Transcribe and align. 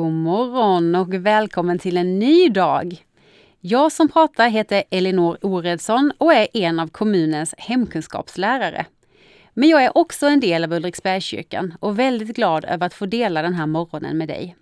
God 0.00 0.12
morgon 0.12 0.94
och 0.94 1.14
välkommen 1.14 1.78
till 1.78 1.96
en 1.96 2.18
ny 2.18 2.48
dag. 2.48 3.04
Jag 3.60 3.92
som 3.92 4.08
pratar 4.08 4.48
heter 4.48 4.84
Elinor 4.90 5.38
Oredsson 5.42 6.12
och 6.18 6.34
är 6.34 6.48
en 6.52 6.80
av 6.80 6.88
kommunens 6.88 7.54
hemkunskapslärare. 7.58 8.86
Men 9.54 9.68
jag 9.68 9.84
är 9.84 9.98
också 9.98 10.26
en 10.26 10.40
del 10.40 10.64
av 10.64 10.72
Ulriksbergskyrkan 10.72 11.74
och 11.80 11.98
väldigt 11.98 12.36
glad 12.36 12.64
över 12.64 12.86
att 12.86 12.94
få 12.94 13.06
dela 13.06 13.42
den 13.42 13.54
här 13.54 13.66
morgonen 13.66 14.18
med 14.18 14.28
dig. 14.28 14.56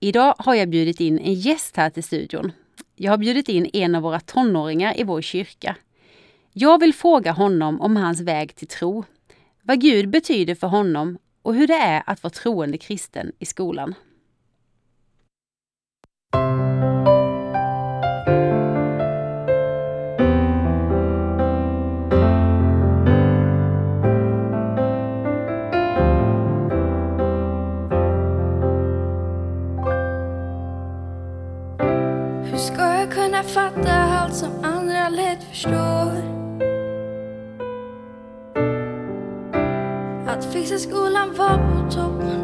Idag 0.00 0.34
har 0.38 0.54
jag 0.54 0.68
bjudit 0.68 1.00
in 1.00 1.18
en 1.18 1.34
gäst 1.34 1.76
här 1.76 1.90
till 1.90 2.04
studion. 2.04 2.52
Jag 2.96 3.12
har 3.12 3.18
bjudit 3.18 3.48
in 3.48 3.70
en 3.72 3.94
av 3.94 4.02
våra 4.02 4.20
tonåringar 4.20 5.00
i 5.00 5.04
vår 5.04 5.22
kyrka. 5.22 5.76
Jag 6.52 6.80
vill 6.80 6.94
fråga 6.94 7.32
honom 7.32 7.80
om 7.80 7.96
hans 7.96 8.20
väg 8.20 8.54
till 8.54 8.68
tro, 8.68 9.04
vad 9.62 9.80
Gud 9.80 10.10
betyder 10.10 10.54
för 10.54 10.66
honom 10.66 11.18
och 11.42 11.54
hur 11.54 11.66
det 11.66 11.78
är 11.78 12.02
att 12.06 12.22
vara 12.22 12.30
troende 12.30 12.78
kristen 12.78 13.32
i 13.38 13.46
skolan. 13.46 13.94
Fatta 33.54 33.92
allt 33.92 34.34
som 34.34 34.50
andra 34.62 35.08
lätt 35.08 35.42
förstår? 35.42 36.12
Att 40.26 40.44
fixa 40.52 40.78
skolan 40.78 41.34
var 41.36 41.56
på 41.56 41.90
toppen 41.90 42.39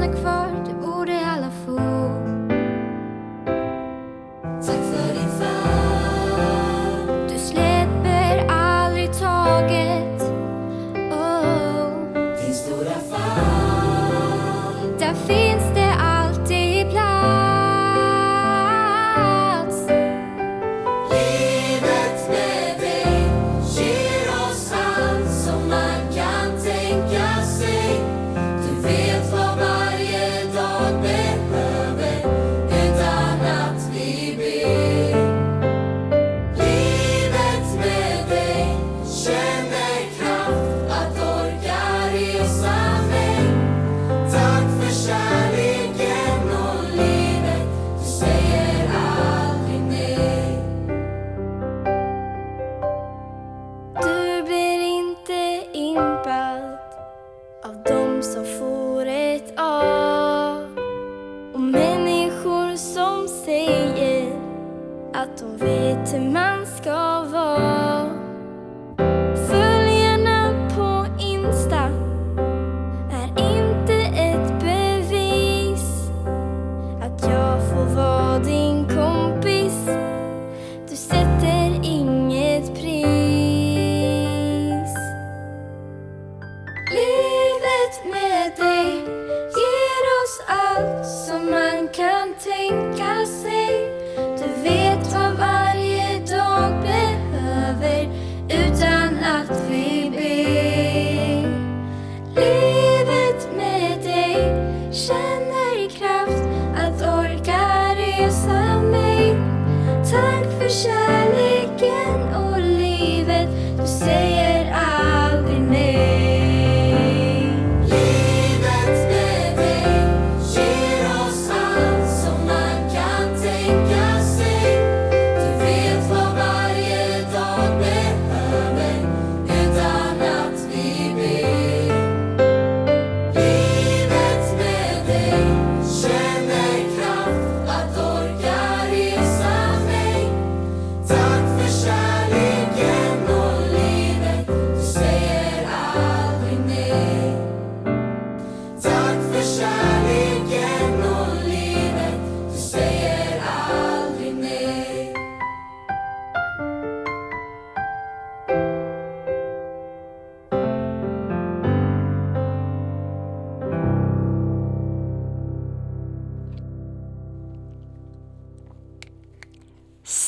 du 0.00 0.16
som 0.22 0.39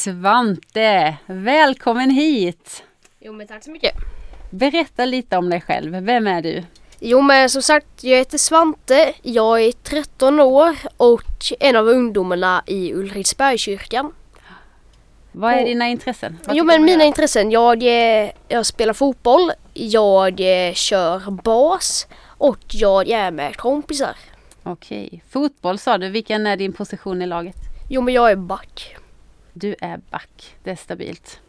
Svante, 0.02 1.16
välkommen 1.26 2.10
hit! 2.10 2.84
Jo 3.20 3.32
men 3.32 3.46
tack 3.46 3.64
så 3.64 3.70
mycket. 3.70 3.94
Berätta 4.50 5.04
lite 5.04 5.37
om 5.37 5.50
dig 5.50 5.60
själv. 5.60 5.93
Vem 5.93 6.26
är 6.26 6.43
du? 6.43 6.62
Jo 7.00 7.20
men 7.20 7.50
som 7.50 7.62
sagt, 7.62 8.04
jag 8.04 8.19
heter 8.19 8.38
Svante, 8.38 9.14
jag 9.22 9.62
är 9.62 9.72
13 9.72 10.40
år 10.40 10.76
och 10.96 11.52
en 11.60 11.76
av 11.76 11.88
ungdomarna 11.88 12.62
i 12.66 12.94
Ulriksbergskyrkan. 12.94 14.12
Vad 15.32 15.52
är 15.52 15.60
Och- 15.60 15.66
dina 15.66 15.88
intressen? 15.88 16.38
Vad 16.44 16.56
Jo 16.56 16.64
men 16.64 16.84
mina 16.84 17.04
intressen, 17.04 17.50
jag, 17.50 17.82
eh, 17.82 18.31
jag 18.49 18.66
spelar 18.66 18.93
fotboll, 18.93 19.52
jag 19.75 20.40
eh, 20.40 20.72
kör 20.75 21.31
bas 21.31 22.06
och 22.26 22.58
jag 22.69 23.08
är 23.08 23.31
med 23.31 23.56
kompisar. 23.56 24.16
Okej, 24.62 25.22
fotboll 25.31 25.78
sa 25.78 25.99
du. 25.99 26.08
Vilken 26.08 26.46
är 26.46 26.56
din 26.56 26.72
position 26.72 27.22
i 27.22 27.26
laget? 27.26 27.56
Jo 27.90 28.00
men 28.00 28.14
jag 28.14 28.31
är 28.31 28.37
back. 28.37 28.96
Du 29.52 29.75
är 29.81 30.00
back. 30.10 30.56
Det 30.62 30.70
är 30.70 30.76
stabilt. 30.76 31.40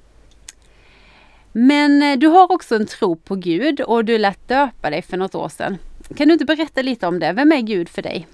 Men 1.52 2.02
eh, 2.02 2.18
du 2.18 2.28
har 2.28 2.52
också 2.52 2.76
en 2.76 2.86
tro 2.86 3.16
på 3.16 3.36
Gud 3.36 3.82
och 3.82 4.06
du 4.06 4.18
lät 4.18 4.48
döpa 4.48 4.90
dig 4.90 5.02
för 5.02 5.18
något 5.18 5.36
år 5.36 5.50
sedan. 5.50 5.78
Kan 6.16 6.28
du 6.28 6.34
inte 6.34 6.46
berätta 6.46 6.82
lite 6.82 7.08
om 7.08 7.20
det? 7.20 7.34
Vem 7.34 7.52
är 7.52 7.62
Gud 7.62 7.90
för 7.90 8.02
dig? 8.02 8.28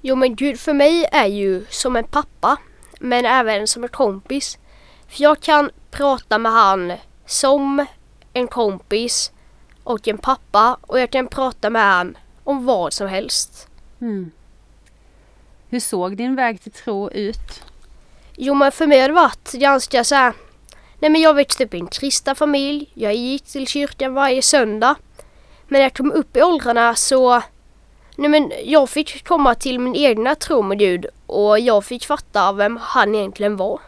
Jo 0.00 0.16
men 0.16 0.36
Gud 0.36 0.60
för 0.60 0.72
mig 0.72 1.04
är 1.12 1.26
ju 1.26 1.64
som 1.68 1.96
en 1.96 2.04
pappa 2.04 2.56
men 3.00 3.24
även 3.24 3.66
som 3.66 3.82
en 3.82 3.88
kompis. 3.88 4.58
För 5.08 5.22
jag 5.22 5.40
kan 5.40 5.70
prata 5.90 6.38
med 6.38 6.52
han 6.52 6.92
som 7.26 7.86
en 8.32 8.48
kompis 8.48 9.32
och 9.84 10.08
en 10.08 10.18
pappa 10.18 10.76
och 10.80 11.00
jag 11.00 11.10
kan 11.10 11.26
prata 11.26 11.70
med 11.70 11.82
han 11.82 12.16
om 12.44 12.66
vad 12.66 12.92
som 12.92 13.08
helst. 13.08 13.68
Mm. 14.00 14.30
Hur 15.68 15.80
såg 15.80 16.16
din 16.16 16.36
väg 16.36 16.60
till 16.60 16.72
tro 16.72 17.10
ut? 17.10 17.62
Jo 18.36 18.54
men 18.54 18.72
för 18.72 18.86
mig 18.86 19.00
har 19.00 19.08
det 19.08 19.14
varit 19.14 19.52
ganska 19.52 20.04
så 20.04 20.14
här. 20.14 20.32
Nej 20.98 21.10
men 21.10 21.20
jag 21.20 21.34
växte 21.34 21.64
upp 21.64 21.74
i 21.74 21.78
en 21.78 21.86
kristen 21.86 22.36
familj. 22.36 22.90
Jag 22.94 23.14
gick 23.14 23.44
till 23.44 23.66
kyrkan 23.66 24.14
varje 24.14 24.42
söndag. 24.42 24.94
Men 25.68 25.78
när 25.78 25.80
jag 25.80 25.94
kom 25.94 26.12
upp 26.12 26.36
i 26.36 26.42
åldrarna 26.42 26.94
så 26.94 27.42
Nej 28.16 28.28
men 28.28 28.52
jag 28.64 28.88
fick 28.90 29.28
komma 29.28 29.54
till 29.54 29.78
min 29.78 29.96
egna 29.96 30.34
tro 30.34 30.62
med 30.62 30.78
Gud 30.78 31.06
och 31.26 31.60
jag 31.60 31.84
fick 31.84 32.06
fatta 32.06 32.52
vem 32.52 32.78
han 32.82 33.14
egentligen 33.14 33.56
var. 33.56 33.80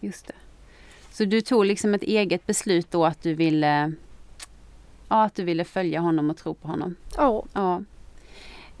Just 0.00 0.26
det. 0.26 0.34
Så 1.12 1.24
du 1.24 1.40
tog 1.40 1.64
liksom 1.64 1.94
ett 1.94 2.02
eget 2.02 2.46
beslut 2.46 2.90
då 2.90 3.04
att 3.04 3.22
du 3.22 3.34
ville 3.34 3.92
Ja, 5.08 5.24
att 5.24 5.34
du 5.34 5.44
ville 5.44 5.64
följa 5.64 6.00
honom 6.00 6.30
och 6.30 6.36
tro 6.36 6.54
på 6.54 6.68
honom. 6.68 6.96
Ja. 7.16 7.44
Ja. 7.52 7.82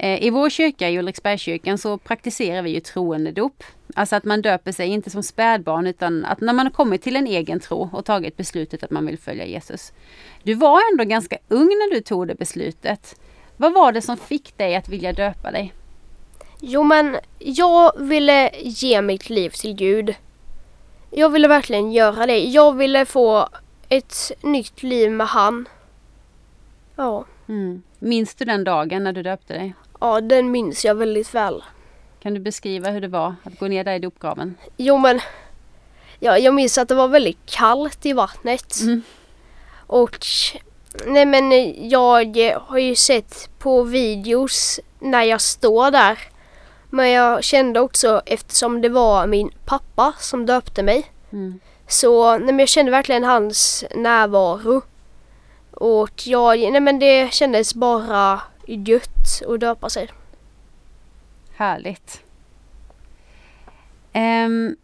Eh, 0.04 0.22
I 0.22 0.30
vår 0.30 0.50
kyrka, 0.50 0.88
i 0.90 0.98
Ulriksbergskyrkan, 0.98 1.78
så 1.78 1.98
praktiserar 1.98 2.62
vi 2.62 2.70
ju 2.70 2.80
troendedop. 2.80 3.64
Alltså 3.94 4.16
att 4.16 4.24
man 4.24 4.42
döper 4.42 4.72
sig 4.72 4.88
inte 4.88 5.10
som 5.10 5.22
spädbarn 5.22 5.86
utan 5.86 6.24
att 6.24 6.40
när 6.40 6.52
man 6.52 6.66
har 6.66 6.72
kommit 6.72 7.02
till 7.02 7.16
en 7.16 7.26
egen 7.26 7.60
tro 7.60 7.90
och 7.92 8.04
tagit 8.04 8.36
beslutet 8.36 8.82
att 8.82 8.90
man 8.90 9.06
vill 9.06 9.18
följa 9.18 9.46
Jesus. 9.46 9.92
Du 10.42 10.54
var 10.54 10.80
ändå 10.92 11.04
ganska 11.04 11.38
ung 11.48 11.66
när 11.66 11.94
du 11.94 12.00
tog 12.00 12.28
det 12.28 12.34
beslutet. 12.34 13.20
Vad 13.56 13.72
var 13.72 13.92
det 13.92 14.02
som 14.02 14.16
fick 14.16 14.58
dig 14.58 14.76
att 14.76 14.88
vilja 14.88 15.12
döpa 15.12 15.50
dig? 15.50 15.72
Jo 16.60 16.82
men 16.82 17.16
jag 17.38 17.92
ville 18.00 18.50
ge 18.62 19.02
mitt 19.02 19.30
liv 19.30 19.50
till 19.50 19.74
Gud. 19.74 20.14
Jag 21.10 21.28
ville 21.28 21.48
verkligen 21.48 21.92
göra 21.92 22.26
det. 22.26 22.38
Jag 22.38 22.76
ville 22.76 23.04
få 23.04 23.48
ett 23.88 24.32
nytt 24.42 24.82
liv 24.82 25.10
med 25.12 25.26
han. 25.26 25.68
Ja. 26.96 27.24
Mm. 27.48 27.82
Minns 27.98 28.34
du 28.34 28.44
den 28.44 28.64
dagen 28.64 29.04
när 29.04 29.12
du 29.12 29.22
döpte 29.22 29.54
dig? 29.54 29.74
Ja, 30.04 30.20
den 30.20 30.50
minns 30.50 30.84
jag 30.84 30.94
väldigt 30.94 31.34
väl. 31.34 31.64
Kan 32.22 32.34
du 32.34 32.40
beskriva 32.40 32.90
hur 32.90 33.00
det 33.00 33.08
var 33.08 33.34
att 33.42 33.58
gå 33.58 33.66
ner 33.66 33.84
där 33.84 33.94
i 33.94 33.98
dopgraven? 33.98 34.54
Jo 34.76 34.98
men 34.98 35.20
ja, 36.18 36.38
jag 36.38 36.54
minns 36.54 36.78
att 36.78 36.88
det 36.88 36.94
var 36.94 37.08
väldigt 37.08 37.38
kallt 37.46 38.06
i 38.06 38.12
vattnet. 38.12 38.80
Mm. 38.80 39.02
Och 39.86 40.26
nej 41.06 41.26
men 41.26 41.50
jag 41.88 42.36
har 42.66 42.78
ju 42.78 42.94
sett 42.94 43.48
på 43.58 43.82
videos 43.82 44.80
när 44.98 45.22
jag 45.22 45.40
står 45.40 45.90
där. 45.90 46.18
Men 46.90 47.10
jag 47.10 47.44
kände 47.44 47.80
också 47.80 48.22
eftersom 48.26 48.80
det 48.80 48.88
var 48.88 49.26
min 49.26 49.50
pappa 49.64 50.12
som 50.18 50.46
döpte 50.46 50.82
mig. 50.82 51.10
Mm. 51.32 51.60
Så 51.88 52.38
nej 52.38 52.46
men 52.46 52.58
jag 52.58 52.68
kände 52.68 52.90
verkligen 52.90 53.24
hans 53.24 53.84
närvaro. 53.94 54.82
Och 55.70 56.26
jag, 56.26 56.58
nej 56.58 56.80
men 56.80 56.98
det 56.98 57.32
kändes 57.32 57.74
bara 57.74 58.40
gött 58.66 59.42
att 59.48 59.60
döpa 59.60 59.90
sig. 59.90 60.08
Härligt. 61.56 62.22
Ehm, 64.12 64.76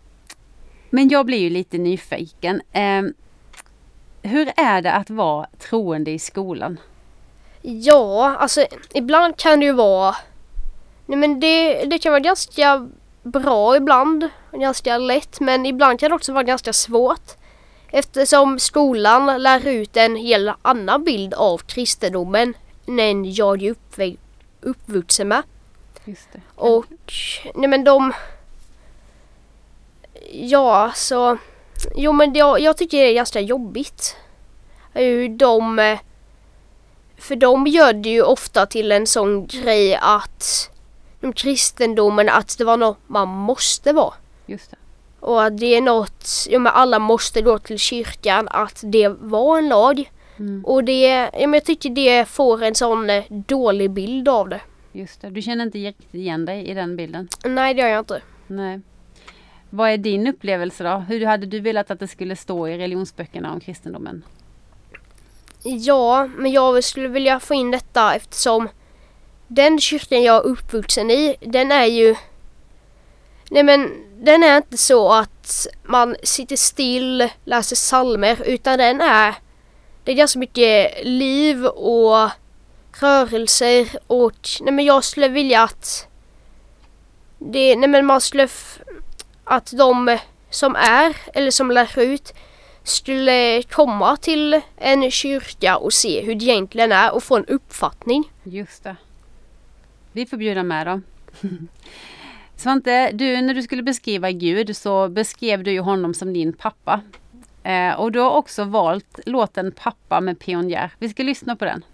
men 0.90 1.08
jag 1.08 1.26
blir 1.26 1.38
ju 1.38 1.50
lite 1.50 1.78
nyfiken. 1.78 2.62
Ehm, 2.72 3.14
hur 4.22 4.52
är 4.56 4.82
det 4.82 4.92
att 4.92 5.10
vara 5.10 5.46
troende 5.58 6.10
i 6.10 6.18
skolan? 6.18 6.80
Ja, 7.62 8.36
alltså 8.38 8.66
ibland 8.94 9.36
kan 9.36 9.60
det 9.60 9.66
ju 9.66 9.72
vara... 9.72 10.16
Nej 11.06 11.18
men 11.18 11.40
det, 11.40 11.84
det 11.84 11.98
kan 11.98 12.12
vara 12.12 12.20
ganska 12.20 12.88
bra 13.22 13.76
ibland, 13.76 14.28
ganska 14.52 14.98
lätt, 14.98 15.40
men 15.40 15.66
ibland 15.66 16.00
kan 16.00 16.10
det 16.10 16.16
också 16.16 16.32
vara 16.32 16.44
ganska 16.44 16.72
svårt. 16.72 17.36
Eftersom 17.92 18.58
skolan 18.58 19.42
lär 19.42 19.66
ut 19.66 19.96
en 19.96 20.16
helt 20.16 20.56
annan 20.62 21.04
bild 21.04 21.34
av 21.34 21.58
kristendomen 21.58 22.54
än 22.98 23.32
jag 23.32 23.62
är 23.62 23.74
uppvä- 23.74 24.16
uppvuxen 24.60 25.28
med. 25.28 25.42
Och 26.54 26.84
nej 27.54 27.68
men 27.68 27.84
de... 27.84 28.12
Ja, 30.32 30.92
så... 30.94 31.38
Jo 31.96 32.12
men 32.12 32.34
jag, 32.34 32.60
jag 32.60 32.76
tycker 32.76 32.98
det 32.98 33.04
är 33.10 33.14
ganska 33.14 33.40
jobbigt. 33.40 34.16
Hur 34.92 35.28
De... 35.28 35.78
eh, 35.78 35.98
För 37.18 37.36
de 37.36 37.66
gör 37.66 37.92
det 37.92 38.08
ju 38.08 38.22
ofta 38.22 38.66
till 38.66 38.92
en 38.92 39.06
sån 39.06 39.46
grej 39.46 39.94
att... 40.02 40.70
De 41.20 41.32
kristendomen, 41.32 42.28
att 42.28 42.58
det 42.58 42.64
var 42.64 42.76
något 42.76 42.98
man 43.06 43.28
måste 43.28 43.92
vara. 43.92 44.14
Just 44.46 44.70
det. 44.70 44.76
Och 45.20 45.44
att 45.44 45.58
det 45.58 45.66
är 45.76 45.80
något, 45.80 46.28
ja 46.48 46.58
men 46.58 46.72
alla 46.72 46.98
måste 46.98 47.42
gå 47.42 47.58
till 47.58 47.78
kyrkan, 47.78 48.48
att 48.50 48.80
det 48.84 49.08
var 49.08 49.58
en 49.58 49.68
lag. 49.68 50.10
Mm, 50.40 50.64
Och 50.64 50.84
det, 50.84 51.30
ja 51.32 51.40
men 51.40 51.52
jag 51.52 51.64
tycker 51.64 51.90
det 51.90 52.28
får 52.28 52.62
en 52.62 52.74
sån 52.74 53.10
eh, 53.10 53.24
dålig 53.28 53.90
bild 53.90 54.28
av 54.28 54.48
det. 54.48 54.60
just 54.92 55.20
det. 55.20 55.30
Du 55.30 55.42
känner 55.42 55.64
inte 55.64 55.78
riktigt 55.78 56.14
igen 56.14 56.44
dig 56.44 56.68
i 56.68 56.74
den 56.74 56.96
bilden? 56.96 57.28
Nej 57.44 57.74
det 57.74 57.80
gör 57.80 57.88
jag 57.88 58.00
inte. 58.00 58.22
Nej. 58.46 58.80
Vad 59.70 59.90
är 59.90 59.96
din 59.96 60.26
upplevelse 60.26 60.84
då? 60.84 60.96
Hur 61.08 61.26
hade 61.26 61.46
du 61.46 61.60
velat 61.60 61.90
att 61.90 62.00
det 62.00 62.08
skulle 62.08 62.36
stå 62.36 62.68
i 62.68 62.78
religionsböckerna 62.78 63.52
om 63.52 63.60
kristendomen? 63.60 64.24
Ja, 65.62 66.28
men 66.36 66.52
jag 66.52 66.84
skulle 66.84 67.08
vilja 67.08 67.40
få 67.40 67.54
in 67.54 67.70
detta 67.70 68.14
eftersom 68.14 68.68
den 69.48 69.78
kyrkan 69.78 70.22
jag 70.22 70.36
är 70.36 70.46
uppvuxen 70.46 71.10
i, 71.10 71.36
den 71.40 71.72
är 71.72 71.84
ju... 71.84 72.14
Nej 73.50 73.62
men, 73.62 73.90
den 74.22 74.42
är 74.42 74.56
inte 74.56 74.76
så 74.76 75.12
att 75.12 75.66
man 75.84 76.16
sitter 76.22 76.56
still, 76.56 77.28
läser 77.44 77.76
psalmer, 77.76 78.42
utan 78.46 78.78
den 78.78 79.00
är... 79.00 79.34
Det 80.10 80.14
är 80.14 80.16
ganska 80.16 80.38
mycket 80.38 81.06
liv 81.06 81.66
och 81.66 82.30
rörelser 83.00 83.88
och... 84.06 84.48
Nej 84.60 84.72
men 84.72 84.84
jag 84.84 85.04
skulle 85.04 85.28
vilja 85.28 85.62
att... 85.62 86.08
Det, 87.38 87.76
nej 87.76 87.88
men 87.88 88.06
man 88.06 88.20
skulle... 88.20 88.48
Att 89.44 89.72
de 89.76 90.18
som 90.50 90.76
är, 90.76 91.16
eller 91.34 91.50
som 91.50 91.70
lär 91.70 91.98
ut, 91.98 92.34
skulle 92.82 93.62
komma 93.62 94.16
till 94.16 94.60
en 94.76 95.10
kyrka 95.10 95.76
och 95.76 95.92
se 95.92 96.22
hur 96.22 96.34
det 96.34 96.44
egentligen 96.44 96.92
är 96.92 97.14
och 97.14 97.22
få 97.22 97.36
en 97.36 97.46
uppfattning. 97.46 98.32
Just 98.44 98.84
det. 98.84 98.96
Vi 100.12 100.26
får 100.26 100.36
bjuda 100.36 100.62
med 100.62 100.86
dem. 100.86 101.02
Svante, 102.56 103.10
du, 103.12 103.42
när 103.42 103.54
du 103.54 103.62
skulle 103.62 103.82
beskriva 103.82 104.30
Gud 104.30 104.76
så 104.76 105.08
beskrev 105.08 105.64
du 105.64 105.72
ju 105.72 105.80
honom 105.80 106.14
som 106.14 106.32
din 106.32 106.52
pappa. 106.52 107.00
Eh, 107.62 108.00
och 108.00 108.12
du 108.12 108.20
har 108.20 108.30
också 108.30 108.64
valt 108.64 109.20
låten 109.26 109.72
Pappa 109.72 110.20
med 110.20 110.38
Pionjär. 110.38 110.90
Vi 110.98 111.08
ska 111.08 111.22
lyssna 111.22 111.56
på 111.56 111.64
den. 111.64 111.84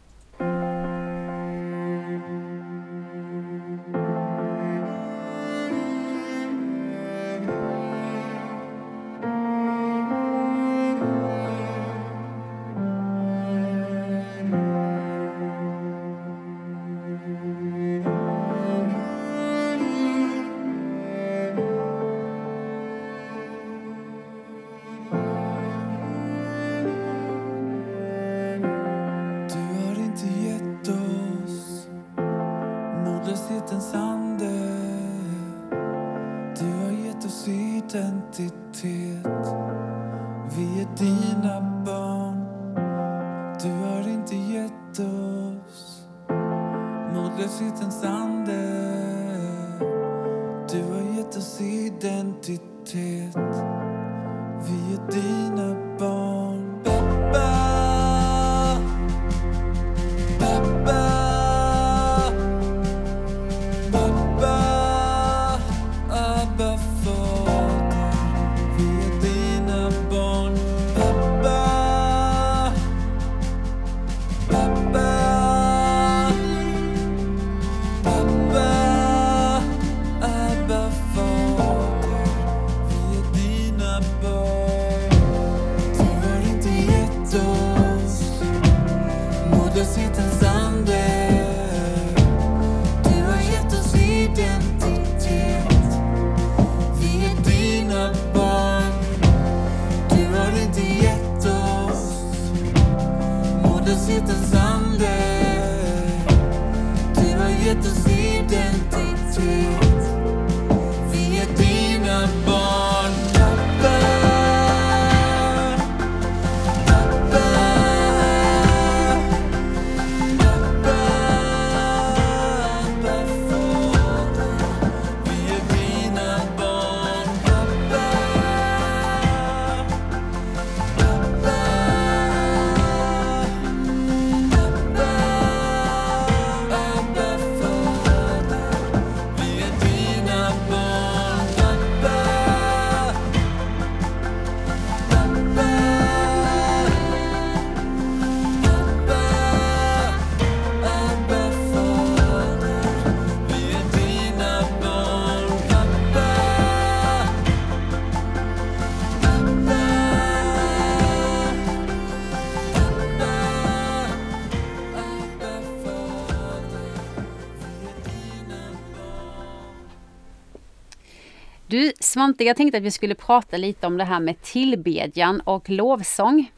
Svante, 172.16 172.44
jag 172.44 172.56
tänkte 172.56 172.78
att 172.78 172.84
vi 172.84 172.90
skulle 172.90 173.14
prata 173.14 173.56
lite 173.56 173.86
om 173.86 173.96
det 173.96 174.04
här 174.04 174.20
med 174.20 174.42
tillbedjan 174.42 175.40
och 175.40 175.70
lovsång. 175.70 176.50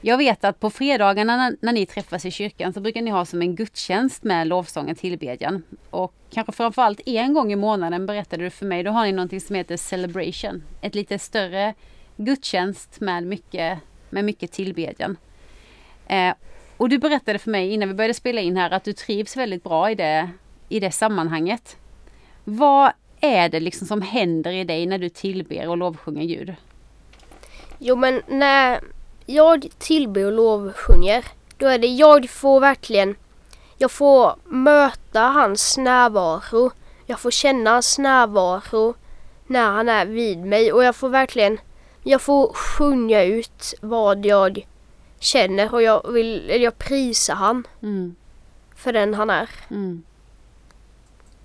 Jag 0.00 0.18
vet 0.18 0.44
att 0.44 0.60
på 0.60 0.70
fredagarna 0.70 1.36
när, 1.36 1.56
när 1.60 1.72
ni 1.72 1.86
träffas 1.86 2.24
i 2.24 2.30
kyrkan 2.30 2.72
så 2.72 2.80
brukar 2.80 3.02
ni 3.02 3.10
ha 3.10 3.24
som 3.24 3.42
en 3.42 3.56
gudstjänst 3.56 4.24
med 4.24 4.46
lovsång 4.46 4.90
och 4.90 4.96
tillbedjan. 4.98 5.62
Och 5.90 6.14
kanske 6.30 6.52
framförallt 6.52 7.00
en 7.06 7.34
gång 7.34 7.52
i 7.52 7.56
månaden 7.56 8.06
berättade 8.06 8.44
du 8.44 8.50
för 8.50 8.66
mig, 8.66 8.82
då 8.82 8.90
har 8.90 9.06
ni 9.06 9.12
någonting 9.12 9.40
som 9.40 9.56
heter 9.56 9.76
Celebration. 9.76 10.62
Ett 10.80 10.94
lite 10.94 11.18
större 11.18 11.74
gudstjänst 12.16 13.00
med 13.00 13.26
mycket, 13.26 13.78
med 14.10 14.24
mycket 14.24 14.52
tillbedjan. 14.52 15.16
Eh, 16.06 16.34
och 16.76 16.88
du 16.88 16.98
berättade 16.98 17.38
för 17.38 17.50
mig 17.50 17.70
innan 17.70 17.88
vi 17.88 17.94
började 17.94 18.14
spela 18.14 18.40
in 18.40 18.56
här 18.56 18.70
att 18.70 18.84
du 18.84 18.92
trivs 18.92 19.36
väldigt 19.36 19.64
bra 19.64 19.90
i 19.90 19.94
det, 19.94 20.30
i 20.68 20.80
det 20.80 20.90
sammanhanget. 20.90 21.76
Vad 22.44 22.92
är 23.34 23.48
det 23.48 23.60
liksom 23.60 23.86
som 23.86 24.02
händer 24.02 24.52
i 24.52 24.64
dig 24.64 24.86
när 24.86 24.98
du 24.98 25.08
tillber 25.08 25.68
och 25.68 25.76
lovsjunger 25.76 26.24
Gud? 26.24 26.54
Jo 27.78 27.96
men 27.96 28.22
när 28.28 28.80
jag 29.26 29.66
tillber 29.78 30.24
och 30.24 30.32
lovsjunger 30.32 31.24
då 31.56 31.66
är 31.66 31.78
det 31.78 31.86
jag 31.86 32.30
får 32.30 32.60
verkligen 32.60 33.16
jag 33.78 33.90
får 33.90 34.34
möta 34.44 35.20
hans 35.20 35.78
närvaro. 35.78 36.70
Jag 37.06 37.20
får 37.20 37.30
känna 37.30 37.70
hans 37.70 37.98
närvaro 37.98 38.94
när 39.46 39.70
han 39.70 39.88
är 39.88 40.06
vid 40.06 40.38
mig 40.38 40.72
och 40.72 40.84
jag 40.84 40.96
får 40.96 41.08
verkligen 41.08 41.58
jag 42.02 42.22
får 42.22 42.52
sjunga 42.52 43.22
ut 43.22 43.74
vad 43.80 44.26
jag 44.26 44.66
känner 45.18 45.74
och 45.74 45.82
jag 45.82 46.12
vill 46.12 46.50
eller 46.50 46.64
jag 46.64 46.78
prisar 46.78 47.34
han 47.34 47.66
Mm, 47.82 48.14
för 48.76 48.92
den 48.92 49.14
han 49.14 49.30
är. 49.30 49.50
mm. 49.70 50.02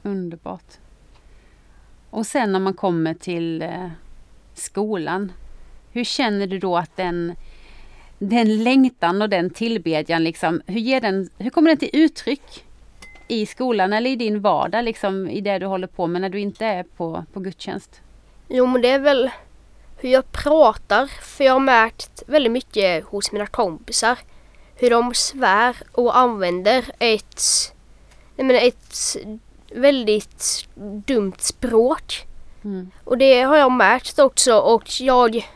Underbart. 0.04 0.78
Och 2.12 2.26
sen 2.26 2.52
när 2.52 2.60
man 2.60 2.74
kommer 2.74 3.14
till 3.14 3.62
eh, 3.62 3.90
skolan, 4.54 5.32
hur 5.92 6.04
känner 6.04 6.48
du 6.48 6.60
då 6.60 6.78
att 6.78 6.98
den, 6.98 7.36
den 8.20 8.64
längtan 8.64 9.22
och 9.22 9.30
den 9.30 9.50
tillbedjan, 9.50 10.24
liksom, 10.24 10.62
hur, 10.66 10.80
ger 10.80 11.02
den, 11.02 11.30
hur 11.38 11.50
kommer 11.50 11.70
den 11.70 11.78
till 11.78 11.90
uttryck 11.94 12.66
i 13.28 13.46
skolan 13.46 13.94
eller 13.94 14.10
i 14.10 14.16
din 14.16 14.42
vardag, 14.42 14.86
liksom, 14.86 15.30
i 15.30 15.42
det 15.42 15.60
du 15.60 15.66
håller 15.66 15.88
på 15.88 16.08
med 16.08 16.22
när 16.22 16.30
du 16.30 16.40
inte 16.40 16.66
är 16.66 16.84
på, 16.84 17.26
på 17.34 17.40
gudstjänst? 17.40 18.02
Jo 18.48 18.66
men 18.66 18.82
det 18.82 18.90
är 18.90 19.00
väl 19.00 19.30
hur 19.98 20.10
jag 20.10 20.32
pratar 20.32 21.08
för 21.08 21.44
jag 21.44 21.54
har 21.54 21.60
märkt 21.60 22.24
väldigt 22.28 22.52
mycket 22.52 23.06
hos 23.06 23.32
mina 23.32 23.48
kompisar 23.48 24.18
hur 24.76 24.90
de 24.90 25.14
svär 25.14 25.78
och 25.92 26.18
använder 26.18 26.86
ett, 27.00 27.42
jag 28.36 28.46
menar 28.46 28.62
ett 28.62 29.18
väldigt 29.76 30.68
dumt 31.06 31.38
språk. 31.40 32.28
Mm. 32.64 32.92
Och 33.04 33.18
det 33.18 33.42
har 33.42 33.58
jag 33.58 33.72
märkt 33.72 34.20
också 34.20 34.58
och 34.58 35.02
jag 35.02 35.50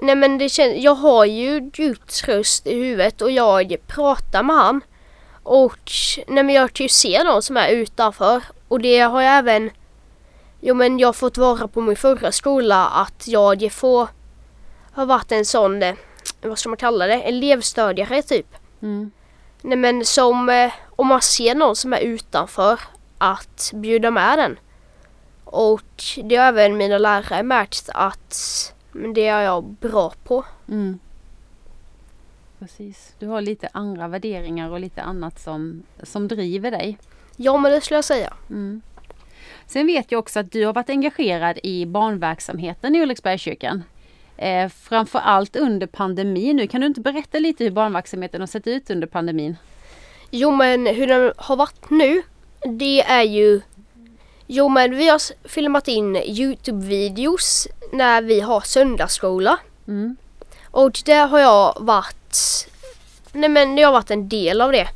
Nej 0.00 0.16
men 0.16 0.38
det 0.38 0.48
känns, 0.48 0.74
jag 0.76 0.94
har 0.94 1.24
ju 1.24 1.60
Guds 1.60 2.24
röst 2.24 2.66
i 2.66 2.74
huvudet 2.74 3.22
och 3.22 3.30
jag 3.30 3.76
pratar 3.86 4.42
med 4.42 4.56
han. 4.56 4.80
Och 5.42 5.90
nej 6.26 6.44
men 6.44 6.54
jag 6.54 6.72
kan 6.72 6.84
ju 6.84 6.88
se 6.88 7.24
någon 7.24 7.42
som 7.42 7.56
är 7.56 7.68
utanför 7.68 8.42
och 8.68 8.80
det 8.80 8.98
har 8.98 9.22
jag 9.22 9.38
även 9.38 9.70
Jo 10.60 10.74
men 10.74 10.98
jag 10.98 11.08
har 11.08 11.12
fått 11.12 11.38
vara 11.38 11.68
på 11.68 11.80
min 11.80 11.96
förra 11.96 12.32
skola 12.32 12.86
att 12.86 13.28
jag 13.28 13.72
får 13.72 14.08
har 14.92 15.06
varit 15.06 15.32
en 15.32 15.44
sån, 15.44 15.82
eh, 15.82 15.94
vad 16.42 16.58
ska 16.58 16.68
man 16.68 16.76
kalla 16.76 17.06
det, 17.06 17.22
elevstödjare 17.22 18.22
typ. 18.22 18.46
Mm. 18.82 19.10
Nej 19.62 19.78
men 19.78 20.04
som 20.04 20.48
eh, 20.48 20.72
om 20.96 21.06
man 21.06 21.22
ser 21.22 21.54
någon 21.54 21.76
som 21.76 21.92
är 21.92 22.00
utanför 22.00 22.80
att 23.18 23.70
bjuda 23.74 24.10
med 24.10 24.38
den. 24.38 24.58
Och 25.44 26.02
det 26.24 26.36
har 26.36 26.46
även 26.46 26.76
mina 26.76 26.98
lärare 26.98 27.42
märkt 27.42 27.88
att 27.94 28.34
det 29.14 29.26
är 29.26 29.40
jag 29.40 29.64
bra 29.64 30.12
på. 30.24 30.44
Mm. 30.68 30.98
Precis. 32.58 33.14
Du 33.18 33.26
har 33.26 33.40
lite 33.40 33.68
andra 33.72 34.08
värderingar 34.08 34.70
och 34.70 34.80
lite 34.80 35.02
annat 35.02 35.40
som, 35.40 35.82
som 36.02 36.28
driver 36.28 36.70
dig. 36.70 36.98
Ja 37.36 37.56
men 37.56 37.72
det 37.72 37.80
skulle 37.80 37.96
jag 37.96 38.04
säga. 38.04 38.32
Mm. 38.50 38.82
Sen 39.66 39.86
vet 39.86 40.12
jag 40.12 40.18
också 40.18 40.40
att 40.40 40.52
du 40.52 40.66
har 40.66 40.72
varit 40.72 40.90
engagerad 40.90 41.58
i 41.62 41.86
barnverksamheten 41.86 42.96
i 42.96 43.02
Ulriksbergskyrkan. 43.02 43.82
Eh, 44.36 44.68
framför 44.68 45.18
allt 45.18 45.56
under 45.56 45.86
pandemin 45.86 46.56
nu. 46.56 46.66
Kan 46.66 46.80
du 46.80 46.86
inte 46.86 47.00
berätta 47.00 47.38
lite 47.38 47.64
hur 47.64 47.70
barnverksamheten 47.70 48.40
har 48.40 48.46
sett 48.46 48.66
ut 48.66 48.90
under 48.90 49.06
pandemin? 49.06 49.56
Jo 50.38 50.50
men 50.50 50.86
hur 50.86 51.06
den 51.06 51.32
har 51.36 51.56
varit 51.56 51.90
nu 51.90 52.22
det 52.64 53.02
är 53.02 53.22
ju 53.22 53.60
Jo 54.46 54.68
men 54.68 54.96
vi 54.96 55.08
har 55.08 55.48
filmat 55.48 55.88
in 55.88 56.16
Youtube-videos 56.16 57.66
när 57.92 58.22
vi 58.22 58.40
har 58.40 58.60
söndagsskola. 58.60 59.58
Mm. 59.88 60.16
Och 60.70 61.02
där 61.04 61.26
har 61.26 61.38
jag 61.38 61.76
varit 61.80 62.68
Nej 63.32 63.48
men 63.48 63.78
jag 63.78 63.88
har 63.88 63.92
varit 63.92 64.10
en 64.10 64.28
del 64.28 64.60
av 64.60 64.72
det. 64.72 64.88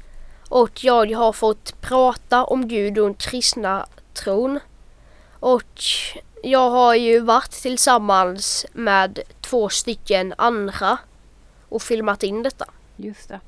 Och 0.48 0.84
jag 0.84 1.12
har 1.12 1.32
fått 1.32 1.80
prata 1.80 2.44
om 2.44 2.68
Gud 2.68 2.98
och 2.98 3.06
den 3.06 3.14
kristna 3.14 3.86
tron. 4.14 4.60
Och 5.40 5.82
Jag 6.42 6.70
har 6.70 6.94
ju 6.94 7.20
varit 7.20 7.50
tillsammans 7.50 8.66
med 8.72 9.18
två 9.40 9.68
stycken 9.68 10.34
andra 10.38 10.98
och 11.68 11.82
filmat 11.82 12.22
in 12.22 12.42
detta. 12.42 12.64
Just 12.96 13.28
det. 13.28 13.40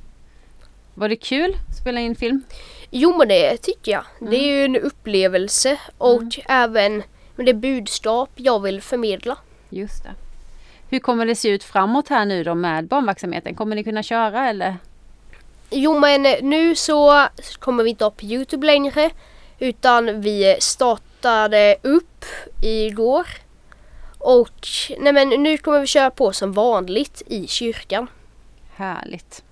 Var 0.94 1.08
det 1.08 1.16
kul 1.16 1.56
att 1.68 1.76
spela 1.76 2.00
in 2.00 2.16
film? 2.16 2.42
Jo 2.90 3.16
men 3.18 3.28
det 3.28 3.56
tycker 3.56 3.92
jag. 3.92 4.04
Det 4.20 4.36
är 4.36 4.56
ju 4.56 4.64
en 4.64 4.76
upplevelse 4.76 5.78
och 5.98 6.22
även 6.46 7.02
med 7.36 7.46
det 7.46 7.54
budskap 7.54 8.30
jag 8.36 8.60
vill 8.60 8.82
förmedla. 8.82 9.38
Just 9.68 10.04
det. 10.04 10.14
Hur 10.88 10.98
kommer 10.98 11.26
det 11.26 11.34
se 11.34 11.48
ut 11.48 11.64
framåt 11.64 12.08
här 12.08 12.24
nu 12.24 12.44
då 12.44 12.54
med 12.54 12.86
barnverksamheten? 12.86 13.54
Kommer 13.54 13.76
ni 13.76 13.84
kunna 13.84 14.02
köra 14.02 14.48
eller? 14.48 14.76
Jo 15.70 15.98
men 15.98 16.22
nu 16.22 16.76
så 16.76 17.28
kommer 17.58 17.84
vi 17.84 17.90
inte 17.90 18.04
upp 18.04 18.16
på 18.16 18.24
Youtube 18.24 18.66
längre 18.66 19.10
utan 19.58 20.20
vi 20.20 20.56
startade 20.60 21.76
upp 21.82 22.24
igår. 22.62 23.26
Och 24.18 24.68
nej 24.98 25.12
men 25.12 25.28
nu 25.28 25.58
kommer 25.58 25.80
vi 25.80 25.86
köra 25.86 26.10
på 26.10 26.32
som 26.32 26.52
vanligt 26.52 27.22
i 27.26 27.46
kyrkan. 27.46 28.06
Härligt. 28.74 29.44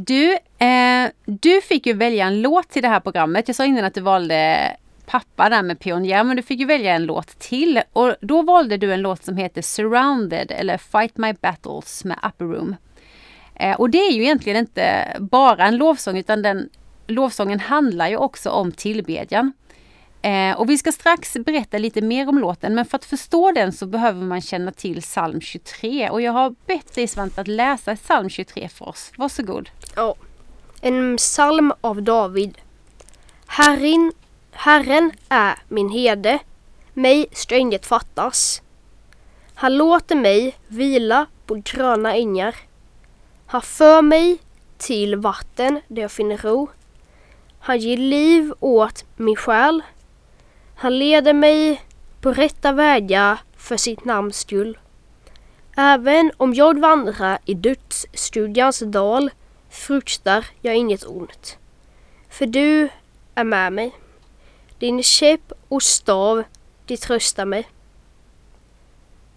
Du, 0.00 0.38
eh, 0.58 1.10
du 1.24 1.60
fick 1.60 1.86
ju 1.86 1.92
välja 1.92 2.26
en 2.26 2.42
låt 2.42 2.68
till 2.68 2.82
det 2.82 2.88
här 2.88 3.00
programmet. 3.00 3.48
Jag 3.48 3.56
sa 3.56 3.64
innan 3.64 3.84
att 3.84 3.94
du 3.94 4.00
valde 4.00 4.76
pappa 5.06 5.48
där 5.48 5.62
med 5.62 5.78
pionjär, 5.78 6.24
men 6.24 6.36
du 6.36 6.42
fick 6.42 6.60
ju 6.60 6.66
välja 6.66 6.94
en 6.94 7.04
låt 7.04 7.38
till. 7.38 7.82
Och 7.92 8.14
då 8.20 8.42
valde 8.42 8.76
du 8.76 8.92
en 8.92 9.00
låt 9.00 9.24
som 9.24 9.36
heter 9.36 9.62
Surrounded 9.62 10.50
eller 10.50 10.78
Fight 10.78 11.16
My 11.16 11.32
Battles 11.32 12.04
med 12.04 12.18
Upper 12.22 12.44
Room. 12.44 12.76
Eh, 13.54 13.76
och 13.76 13.90
det 13.90 13.98
är 13.98 14.12
ju 14.12 14.22
egentligen 14.22 14.58
inte 14.58 15.16
bara 15.18 15.66
en 15.66 15.76
lovsång 15.76 16.18
utan 16.18 16.42
den 16.42 16.68
lovsången 17.06 17.60
handlar 17.60 18.08
ju 18.08 18.16
också 18.16 18.50
om 18.50 18.72
tillbedjan. 18.72 19.52
Eh, 20.22 20.60
och 20.60 20.70
vi 20.70 20.78
ska 20.78 20.92
strax 20.92 21.36
berätta 21.46 21.78
lite 21.78 22.00
mer 22.00 22.28
om 22.28 22.38
låten 22.38 22.74
men 22.74 22.84
för 22.84 22.96
att 22.96 23.04
förstå 23.04 23.52
den 23.52 23.72
så 23.72 23.86
behöver 23.86 24.22
man 24.22 24.40
känna 24.40 24.72
till 24.72 25.02
psalm 25.02 25.40
23 25.40 26.10
och 26.10 26.22
jag 26.22 26.32
har 26.32 26.54
bett 26.66 26.94
dig 26.94 27.08
Svante 27.08 27.40
att 27.40 27.48
läsa 27.48 27.96
psalm 27.96 28.28
23 28.28 28.68
för 28.68 28.88
oss. 28.88 29.12
Varsågod. 29.16 29.70
Ja. 29.96 30.14
En 30.80 31.16
psalm 31.16 31.72
av 31.80 32.02
David. 32.02 32.58
Herrin, 33.46 34.12
Herren 34.52 35.12
är 35.28 35.58
min 35.68 35.88
herde, 35.88 36.38
mig 36.94 37.26
ska 37.32 37.56
inget 37.56 37.86
fattas. 37.86 38.62
Han 39.54 39.76
låter 39.76 40.16
mig 40.16 40.56
vila 40.68 41.26
på 41.46 41.62
gröna 41.64 42.14
ängar. 42.14 42.56
Han 43.46 43.62
för 43.62 44.02
mig 44.02 44.38
till 44.78 45.16
vatten 45.16 45.80
där 45.88 46.02
jag 46.02 46.12
finner 46.12 46.36
ro. 46.36 46.68
Han 47.60 47.78
ger 47.78 47.96
liv 47.96 48.52
åt 48.60 49.04
min 49.16 49.36
själ. 49.36 49.82
Han 50.80 50.98
leder 50.98 51.32
mig 51.32 51.82
på 52.20 52.32
rätta 52.32 52.72
vägar 52.72 53.38
för 53.56 53.76
sitt 53.76 54.04
namns 54.04 54.38
skull. 54.38 54.78
Även 55.76 56.32
om 56.36 56.54
jag 56.54 56.78
vandrar 56.78 57.38
i 57.44 57.54
dödsskuggans 57.54 58.82
dal 58.86 59.30
fruktar 59.70 60.46
jag 60.60 60.76
inget 60.76 61.06
ont. 61.06 61.58
För 62.28 62.46
du 62.46 62.88
är 63.34 63.44
med 63.44 63.72
mig. 63.72 63.94
Din 64.78 65.02
käpp 65.02 65.52
och 65.68 65.82
stav, 65.82 66.42
de 66.86 66.96
tröstar 66.96 67.44
mig. 67.44 67.68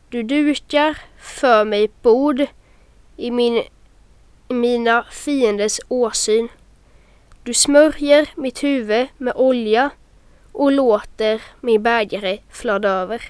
Du 0.10 0.24
dukar 0.24 0.98
för 1.18 1.66
mig 1.66 1.84
ett 1.84 2.02
bord 2.02 2.46
i, 3.18 3.32
min, 3.32 3.64
i 4.48 4.54
mina 4.54 5.06
fienders 5.12 5.80
åsyn. 5.88 6.48
Du 7.44 7.54
smörjer 7.54 8.30
mitt 8.36 8.64
huvud 8.64 9.08
med 9.18 9.34
olja 9.36 9.90
och 10.52 10.72
låter 10.72 11.42
min 11.62 11.84
bägare 11.84 12.38
flöda 12.50 12.90
över. 12.90 13.22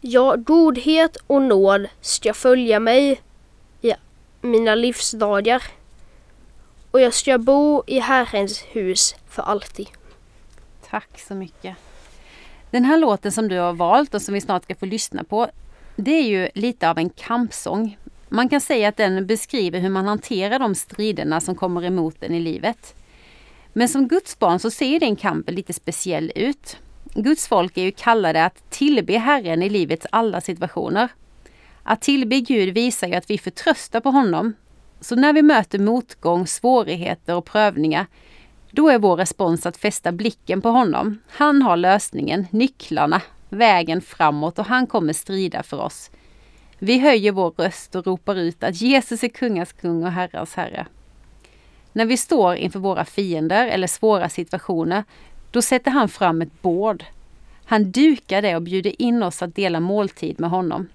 Ja, 0.00 0.36
godhet 0.36 1.16
och 1.26 1.42
nåd 1.42 1.86
ska 2.00 2.34
följa 2.34 2.80
mig 2.80 3.20
i 3.82 3.92
mina 4.40 4.74
livsdagar 4.74 5.62
och 6.90 7.00
jag 7.00 7.14
ska 7.14 7.38
bo 7.38 7.82
i 7.86 7.98
Herrens 7.98 8.62
hus 8.62 9.14
för 9.28 9.42
alltid. 9.42 9.88
Tack 10.90 11.20
så 11.20 11.34
mycket. 11.34 11.76
Den 12.70 12.84
här 12.84 12.98
låten 12.98 13.32
som 13.32 13.48
du 13.48 13.58
har 13.58 13.72
valt 13.72 14.14
och 14.14 14.22
som 14.22 14.34
vi 14.34 14.40
snart 14.40 14.64
ska 14.64 14.74
få 14.74 14.86
lyssna 14.86 15.24
på, 15.24 15.48
det 15.96 16.10
är 16.10 16.22
ju 16.22 16.48
lite 16.54 16.90
av 16.90 16.98
en 16.98 17.10
kampsång. 17.10 17.98
Man 18.28 18.48
kan 18.48 18.60
säga 18.60 18.88
att 18.88 18.96
den 18.96 19.26
beskriver 19.26 19.80
hur 19.80 19.88
man 19.88 20.06
hanterar 20.06 20.58
de 20.58 20.74
striderna 20.74 21.40
som 21.40 21.54
kommer 21.54 21.84
emot 21.84 22.22
en 22.22 22.34
i 22.34 22.40
livet. 22.40 22.94
Men 23.78 23.88
som 23.88 24.08
Guds 24.08 24.38
barn 24.38 24.58
så 24.58 24.70
ser 24.70 25.00
den 25.00 25.16
kampen 25.16 25.54
lite 25.54 25.72
speciell 25.72 26.32
ut. 26.34 26.76
Guds 27.14 27.48
folk 27.48 27.76
är 27.76 27.82
ju 27.82 27.90
kallade 27.90 28.44
att 28.44 28.70
tillbe 28.70 29.18
Herren 29.18 29.62
i 29.62 29.68
livets 29.68 30.06
alla 30.10 30.40
situationer. 30.40 31.08
Att 31.82 32.00
tillbe 32.00 32.40
Gud 32.40 32.74
visar 32.74 33.06
ju 33.06 33.14
att 33.14 33.30
vi 33.30 33.38
förtröstar 33.38 34.00
på 34.00 34.10
honom. 34.10 34.52
Så 35.00 35.16
när 35.16 35.32
vi 35.32 35.42
möter 35.42 35.78
motgång, 35.78 36.46
svårigheter 36.46 37.34
och 37.34 37.44
prövningar, 37.44 38.06
då 38.70 38.88
är 38.88 38.98
vår 38.98 39.16
respons 39.16 39.66
att 39.66 39.76
fästa 39.76 40.12
blicken 40.12 40.62
på 40.62 40.68
honom. 40.68 41.18
Han 41.28 41.62
har 41.62 41.76
lösningen, 41.76 42.46
nycklarna, 42.50 43.22
vägen 43.48 44.00
framåt 44.00 44.58
och 44.58 44.66
han 44.66 44.86
kommer 44.86 45.12
strida 45.12 45.62
för 45.62 45.80
oss. 45.80 46.10
Vi 46.78 46.98
höjer 46.98 47.32
vår 47.32 47.50
röst 47.50 47.94
och 47.94 48.06
ropar 48.06 48.34
ut 48.34 48.64
att 48.64 48.80
Jesus 48.80 49.24
är 49.24 49.28
kungars 49.28 49.72
kung 49.72 50.04
och 50.04 50.12
herrars 50.12 50.54
herre. 50.54 50.86
När 51.96 52.06
vi 52.06 52.16
står 52.16 52.54
inför 52.54 52.78
våra 52.78 53.04
fiender 53.04 53.66
eller 53.66 53.86
svåra 53.86 54.28
situationer, 54.28 55.04
då 55.50 55.62
sätter 55.62 55.90
han 55.90 56.08
fram 56.08 56.42
ett 56.42 56.62
bord. 56.62 57.04
Han 57.64 57.90
dukar 57.90 58.42
det 58.42 58.56
och 58.56 58.62
bjuder 58.62 59.02
in 59.02 59.22
oss 59.22 59.42
att 59.42 59.54
dela 59.54 59.80
måltid 59.80 60.40
med 60.40 60.50
honom. 60.50 60.88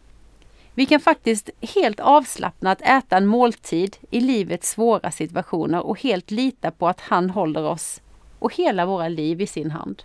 Vi 0.73 0.85
kan 0.85 0.99
faktiskt 0.99 1.49
helt 1.75 1.99
avslappnat 1.99 2.81
äta 2.81 3.17
en 3.17 3.25
måltid 3.25 3.97
i 4.11 4.19
livets 4.19 4.69
svåra 4.69 5.11
situationer 5.11 5.85
och 5.85 6.01
helt 6.01 6.31
lita 6.31 6.71
på 6.71 6.87
att 6.87 6.99
han 6.99 7.29
håller 7.29 7.63
oss 7.63 8.01
och 8.39 8.55
hela 8.55 8.85
våra 8.85 9.07
liv 9.07 9.41
i 9.41 9.47
sin 9.47 9.71
hand. 9.71 10.03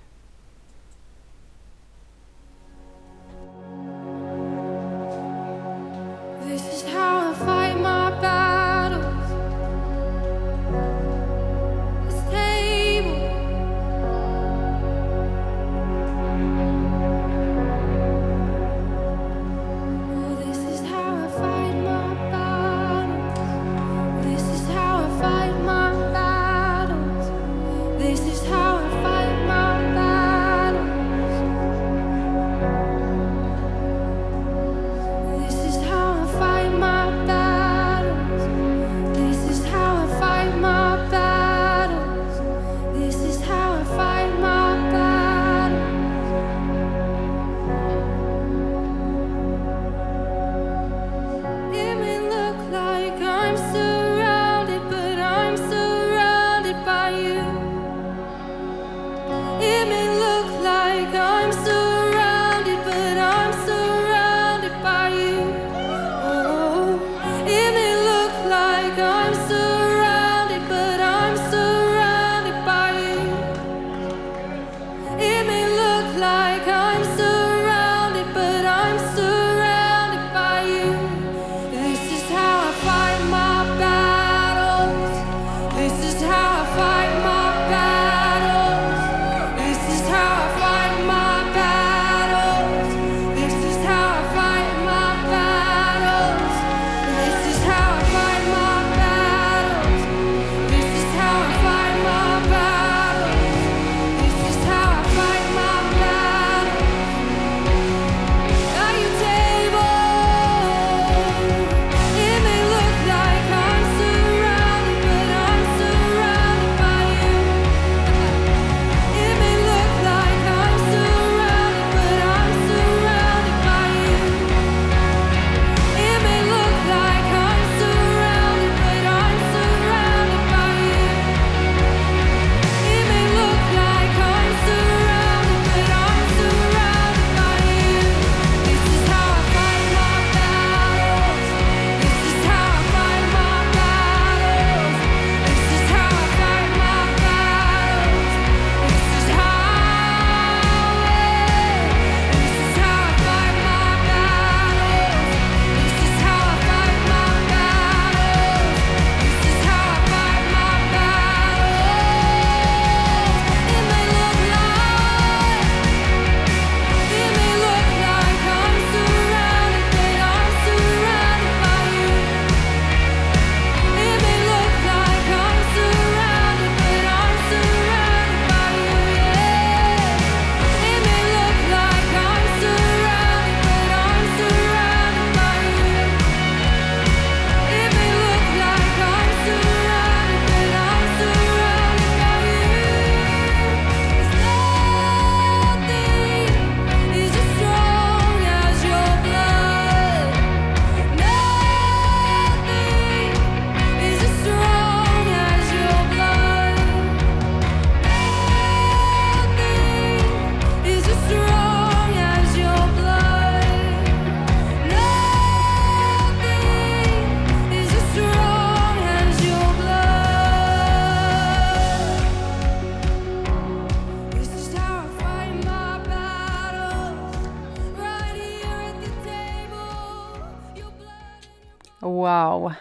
Wow. 232.59 232.73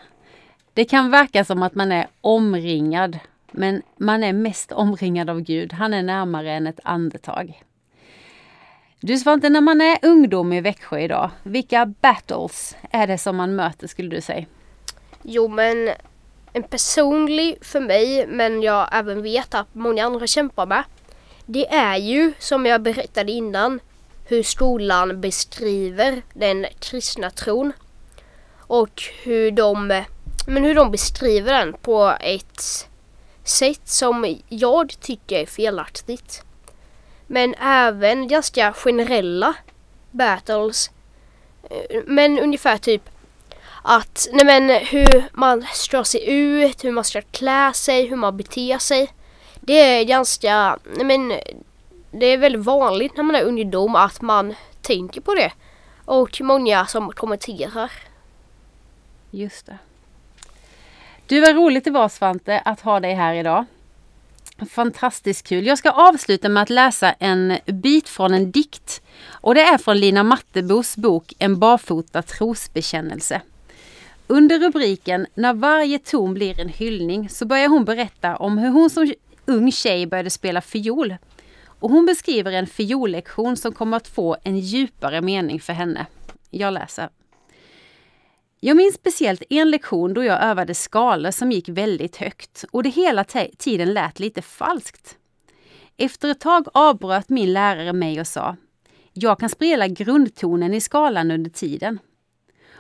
Det 0.74 0.86
kan 0.86 1.12
verka 1.12 1.46
som 1.46 1.64
att 1.64 1.76
man 1.76 1.92
är 1.92 2.08
omringad, 2.22 3.20
men 3.52 3.82
man 3.98 4.24
är 4.24 4.34
mest 4.34 4.72
omringad 4.72 5.30
av 5.30 5.42
Gud. 5.42 5.74
Han 5.74 5.94
är 5.94 6.04
närmare 6.04 6.52
än 6.52 6.68
ett 6.68 6.80
andetag. 6.84 7.62
Du 9.00 9.18
Svante, 9.18 9.50
när 9.50 9.62
man 9.62 9.82
är 9.82 9.98
ungdom 10.02 10.54
i 10.54 10.62
Växjö 10.62 11.00
idag, 11.00 11.30
vilka 11.44 11.86
battles 11.86 12.76
är 12.92 13.08
det 13.08 13.18
som 13.18 13.36
man 13.36 13.56
möter 13.56 13.88
skulle 13.88 14.10
du 14.10 14.22
säga? 14.22 14.46
Jo 15.22 15.48
men 15.48 15.90
en 16.54 16.64
personlig 16.64 17.58
för 17.62 17.80
mig, 17.80 18.28
men 18.28 18.62
jag 18.62 18.90
även 18.92 19.22
vet 19.22 19.54
att 19.54 19.76
många 19.76 20.06
andra 20.06 20.28
kämpar 20.28 20.66
med. 20.66 20.84
Det 21.46 21.74
är 21.74 21.98
ju 21.98 22.34
som 22.40 22.66
jag 22.66 22.82
berättade 22.82 23.32
innan 23.32 23.80
hur 24.28 24.44
skolan 24.44 25.22
beskriver 25.22 26.22
den 26.34 26.66
kristna 26.80 27.30
tron. 27.30 27.74
Och 28.67 29.04
hur 29.23 29.51
de, 29.51 30.04
men 30.47 30.63
hur 30.63 30.75
de 30.75 30.91
beskriver 30.91 31.54
den 31.54 31.73
på 31.73 32.17
ett 32.19 32.89
sätt 33.43 33.82
som 33.88 34.36
jag 34.49 34.99
tycker 34.99 35.39
är 35.39 35.45
felaktigt. 35.45 36.43
Men 37.28 37.56
även 37.62 38.28
ganska 38.28 38.73
generella 38.73 39.56
battles. 40.12 40.91
Men 42.06 42.39
ungefär 42.39 42.78
typ 42.78 43.10
att, 43.82 44.28
nej 44.32 44.45
men 44.45 44.69
hur 44.69 45.30
man 45.34 45.65
ska 45.73 46.04
se 46.04 46.32
ut, 46.32 46.84
hur 46.84 46.91
man 46.91 47.04
ska 47.04 47.21
klä 47.21 47.73
sig, 47.73 48.06
hur 48.06 48.15
man 48.15 48.38
beter 48.38 48.78
sig. 48.78 49.13
Det 49.60 49.73
är 49.73 50.04
ganska, 50.04 50.80
nej 50.95 51.06
men 51.06 51.34
det 52.12 52.25
är 52.25 52.38
väldigt 52.38 52.65
vanligt 52.65 53.17
när 53.17 53.23
man 53.23 53.36
är 53.36 53.43
ungdom 53.43 53.95
att 53.95 54.21
man 54.21 54.56
tänker 54.82 55.21
på 55.21 55.34
det. 55.34 55.51
Och 56.06 56.41
många 56.41 56.86
som 56.86 57.12
kommenterar. 57.12 57.91
Just 59.36 59.65
det. 59.65 59.78
Du, 61.28 61.41
vad 61.41 61.56
roligt 61.56 61.84
det 61.84 61.91
var 61.91 62.10
Svante 62.10 62.60
att 62.60 62.82
ha 62.82 63.00
dig 63.00 63.13
här 63.13 63.34
idag. 63.34 63.65
Fantastiskt 64.69 65.48
kul. 65.48 65.65
Jag 65.65 65.78
ska 65.78 65.91
avsluta 65.91 66.50
med 66.50 66.63
att 66.63 66.69
läsa 66.69 67.12
en 67.12 67.58
bit 67.65 68.10
från 68.10 68.34
en 68.34 68.52
dikt. 68.52 69.02
Och 69.28 69.56
det 69.56 69.62
är 69.62 69.78
från 69.78 70.00
Lina 70.00 70.24
Mattebos 70.24 70.98
bok 70.98 71.34
En 71.39 71.60
barfota 71.60 72.21
trosbekännelse. 72.21 73.41
Under 74.28 74.60
rubriken 74.60 75.28
När 75.34 75.54
varje 75.54 76.00
ton 76.00 76.34
blir 76.34 76.60
en 76.60 76.69
hyllning 76.69 77.30
så 77.30 77.45
börjar 77.45 77.69
hon 77.69 77.86
berätta 77.86 78.36
om 78.36 78.58
hur 78.58 78.69
hon 78.69 78.89
som 78.89 79.13
ung 79.45 79.71
tjej 79.71 80.06
började 80.06 80.30
spela 80.30 80.62
fiol. 80.62 81.15
Och 81.80 81.89
hon 81.89 82.06
beskriver 82.06 82.52
en 82.52 82.67
fiollektion 82.67 83.58
som 83.58 83.74
kommer 83.74 83.98
att 83.98 84.08
få 84.08 84.38
en 84.43 84.60
djupare 84.60 85.21
mening 85.21 85.60
för 85.60 85.74
henne. 85.74 86.06
Jag 86.50 86.74
läser. 86.74 87.10
Jag 88.60 88.78
minns 88.78 88.96
speciellt 88.96 89.44
en 89.50 89.70
lektion 89.70 90.13
då 90.13 90.24
jag 90.24 90.44
övade 90.44 90.76
skalor 90.76 91.32
som 91.32 91.52
gick 91.52 91.70
väldigt 91.70 92.15
högt 92.15 92.65
och 92.72 92.84
det 92.84 92.89
hela 92.89 93.24
tiden 93.58 93.94
lät 93.94 94.20
lite 94.20 94.41
falskt. 94.41 95.18
Efter 95.98 96.30
ett 96.30 96.39
tag 96.39 96.68
avbröt 96.74 97.30
min 97.30 97.54
lärare 97.54 97.94
mig 97.94 98.20
och 98.20 98.28
sa 98.28 98.56
Jag 99.13 99.39
kan 99.39 99.50
spela 99.50 99.88
grundtonen 99.88 100.74
i 100.74 100.82
skalan 100.82 101.32
under 101.32 101.50
tiden. 101.50 102.00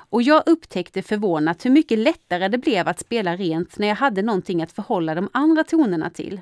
Och 0.09 0.21
jag 0.21 0.43
upptäckte 0.45 1.01
förvånat 1.01 1.65
hur 1.65 1.71
mycket 1.71 1.99
lättare 1.99 2.47
det 2.47 2.57
blev 2.57 2.87
att 2.87 2.99
spela 2.99 3.35
rent 3.35 3.77
när 3.77 3.87
jag 3.87 3.95
hade 3.95 4.21
någonting 4.21 4.63
att 4.63 4.71
förhålla 4.71 5.15
de 5.15 5.29
andra 5.33 5.63
tonerna 5.63 6.09
till. 6.09 6.41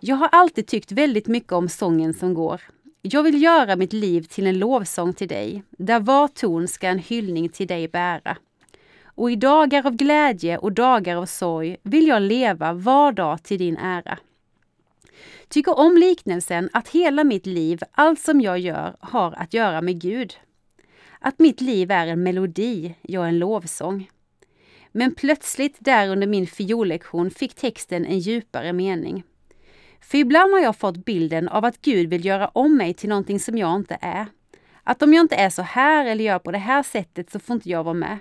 Jag 0.00 0.16
har 0.16 0.28
alltid 0.32 0.66
tyckt 0.66 0.92
väldigt 0.92 1.26
mycket 1.26 1.52
om 1.52 1.68
sången 1.68 2.14
som 2.14 2.34
går. 2.34 2.60
Jag 3.04 3.22
vill 3.22 3.42
göra 3.42 3.76
mitt 3.76 3.92
liv 3.92 4.22
till 4.22 4.46
en 4.46 4.58
lovsång 4.58 5.12
till 5.12 5.28
dig, 5.28 5.62
där 5.70 6.00
var 6.00 6.28
ton 6.28 6.68
ska 6.68 6.88
en 6.88 6.98
hyllning 6.98 7.48
till 7.48 7.66
dig 7.66 7.88
bära. 7.88 8.36
Och 9.04 9.30
i 9.30 9.36
dagar 9.36 9.86
av 9.86 9.96
glädje 9.96 10.58
och 10.58 10.72
dagar 10.72 11.16
av 11.16 11.26
sorg 11.26 11.76
vill 11.82 12.06
jag 12.06 12.22
leva 12.22 12.72
var 12.72 13.12
dag 13.12 13.42
till 13.42 13.58
din 13.58 13.76
ära. 13.76 14.18
Tycker 15.48 15.78
om 15.78 15.96
liknelsen 15.96 16.70
att 16.72 16.88
hela 16.88 17.24
mitt 17.24 17.46
liv, 17.46 17.80
allt 17.92 18.20
som 18.20 18.40
jag 18.40 18.58
gör, 18.58 18.96
har 19.00 19.32
att 19.32 19.54
göra 19.54 19.80
med 19.80 20.00
Gud. 20.00 20.34
Att 21.18 21.38
mitt 21.38 21.60
liv 21.60 21.90
är 21.90 22.06
en 22.06 22.22
melodi, 22.22 22.94
ja 23.02 23.26
en 23.26 23.38
lovsång. 23.38 24.10
Men 24.92 25.14
plötsligt 25.14 25.76
där 25.78 26.08
under 26.08 26.26
min 26.26 26.46
fiollektion 26.46 27.30
fick 27.30 27.54
texten 27.54 28.06
en 28.06 28.18
djupare 28.18 28.72
mening. 28.72 29.22
För 30.02 30.18
ibland 30.18 30.52
har 30.52 30.60
jag 30.60 30.76
fått 30.76 31.04
bilden 31.04 31.48
av 31.48 31.64
att 31.64 31.82
Gud 31.82 32.10
vill 32.10 32.24
göra 32.24 32.48
om 32.48 32.76
mig 32.76 32.94
till 32.94 33.08
någonting 33.08 33.40
som 33.40 33.58
jag 33.58 33.76
inte 33.76 33.98
är. 34.00 34.26
Att 34.84 35.02
om 35.02 35.14
jag 35.14 35.24
inte 35.24 35.34
är 35.36 35.50
så 35.50 35.62
här 35.62 36.06
eller 36.06 36.24
gör 36.24 36.38
på 36.38 36.52
det 36.52 36.58
här 36.58 36.82
sättet 36.82 37.30
så 37.30 37.38
får 37.38 37.54
inte 37.54 37.70
jag 37.70 37.84
vara 37.84 37.94
med. 37.94 38.18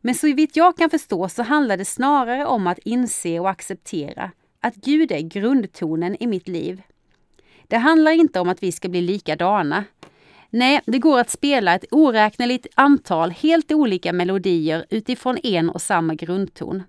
Men 0.00 0.14
så 0.14 0.34
vitt 0.34 0.56
jag 0.56 0.76
kan 0.76 0.90
förstå 0.90 1.28
så 1.28 1.42
handlar 1.42 1.76
det 1.76 1.84
snarare 1.84 2.46
om 2.46 2.66
att 2.66 2.78
inse 2.78 3.40
och 3.40 3.50
acceptera 3.50 4.30
att 4.60 4.74
Gud 4.74 5.12
är 5.12 5.20
grundtonen 5.20 6.16
i 6.20 6.26
mitt 6.26 6.48
liv. 6.48 6.82
Det 7.68 7.76
handlar 7.76 8.12
inte 8.12 8.40
om 8.40 8.48
att 8.48 8.62
vi 8.62 8.72
ska 8.72 8.88
bli 8.88 9.00
likadana. 9.00 9.84
Nej, 10.50 10.80
det 10.86 10.98
går 10.98 11.20
att 11.20 11.30
spela 11.30 11.74
ett 11.74 11.84
oräkneligt 11.90 12.66
antal 12.74 13.30
helt 13.30 13.72
olika 13.72 14.12
melodier 14.12 14.86
utifrån 14.90 15.38
en 15.42 15.70
och 15.70 15.82
samma 15.82 16.14
grundton. 16.14 16.82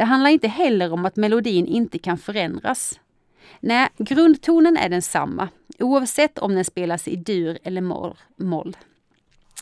Det 0.00 0.04
handlar 0.04 0.30
inte 0.30 0.48
heller 0.48 0.92
om 0.92 1.04
att 1.04 1.16
melodin 1.16 1.66
inte 1.66 1.98
kan 1.98 2.18
förändras. 2.18 3.00
Nej, 3.60 3.88
grundtonen 3.98 4.76
är 4.76 4.88
densamma, 4.88 5.48
oavsett 5.78 6.38
om 6.38 6.54
den 6.54 6.64
spelas 6.64 7.08
i 7.08 7.16
dur 7.16 7.58
eller 7.62 7.80
moll. 7.80 8.16
moll. 8.36 8.76